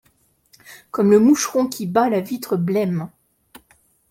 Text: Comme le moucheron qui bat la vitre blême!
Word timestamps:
Comme 0.89 1.11
le 1.11 1.19
moucheron 1.19 1.67
qui 1.67 1.85
bat 1.85 2.09
la 2.09 2.21
vitre 2.21 2.57
blême! 2.57 3.07